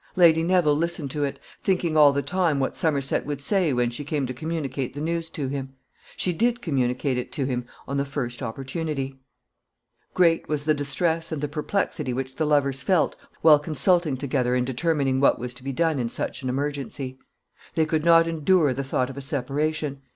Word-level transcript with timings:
Lady 0.15 0.41
Neville 0.41 0.75
listened 0.77 1.11
to 1.11 1.23
it, 1.25 1.39
thinking 1.61 1.95
all 1.95 2.11
the 2.11 2.23
time 2.23 2.59
what 2.59 2.75
Somerset 2.75 3.23
would 3.23 3.39
say 3.39 3.71
when 3.71 3.91
she 3.91 4.03
came 4.03 4.25
to 4.25 4.33
communicate 4.33 4.95
the 4.95 4.99
news 4.99 5.29
to 5.29 5.47
him. 5.47 5.75
She 6.17 6.33
did 6.33 6.59
communicate 6.59 7.19
it 7.19 7.31
to 7.33 7.45
him 7.45 7.67
on 7.87 7.97
the 7.97 8.03
first 8.03 8.41
opportunity. 8.41 9.19
[Sidenote: 10.15 10.15
Perplexity 10.15 10.15
of 10.15 10.17
Lady 10.17 10.33
Neville.] 10.33 10.47
Great 10.47 10.49
was 10.49 10.65
the 10.65 10.83
distress 10.83 11.31
and 11.31 11.41
the 11.43 11.47
perplexity 11.47 12.13
which 12.13 12.35
the 12.37 12.47
lovers 12.47 12.81
felt 12.81 13.15
while 13.43 13.59
consulting 13.59 14.17
together 14.17 14.55
and 14.55 14.65
determining 14.65 15.19
what 15.19 15.37
was 15.37 15.53
to 15.53 15.63
be 15.63 15.71
done 15.71 15.99
in 15.99 16.09
such 16.09 16.41
an 16.41 16.49
emergency. 16.49 17.19
They 17.75 17.85
could 17.85 18.03
not 18.03 18.27
endure 18.27 18.73
the 18.73 18.83
thought 18.83 19.11
of 19.11 19.17
a 19.17 19.21
separation. 19.21 20.01